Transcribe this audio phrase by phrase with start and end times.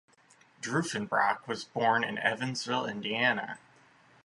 [0.63, 3.59] Drufenbrock was born in Evansville, Indiana.